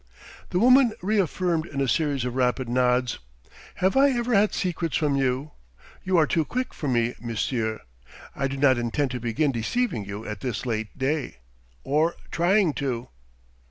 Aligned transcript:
The 0.49 0.57
woman 0.57 0.93
reaffirmed 1.03 1.67
in 1.67 1.79
a 1.79 1.87
series 1.87 2.25
of 2.25 2.33
rapid 2.33 2.67
nods. 2.67 3.19
"Have 3.75 3.95
I 3.95 4.09
ever 4.09 4.33
had 4.33 4.51
secrets 4.51 4.97
from 4.97 5.15
you? 5.15 5.51
You 6.03 6.17
are 6.17 6.25
too 6.25 6.43
quick 6.43 6.73
for 6.73 6.87
me, 6.87 7.13
monsieur: 7.21 7.81
I 8.35 8.47
do 8.47 8.57
not 8.57 8.79
intend 8.79 9.11
to 9.11 9.19
begin 9.19 9.51
deceiving 9.51 10.05
you 10.05 10.25
at 10.27 10.39
this 10.39 10.65
late 10.65 10.97
day 10.97 11.37
or 11.83 12.15
trying 12.31 12.73
to." 12.81 13.09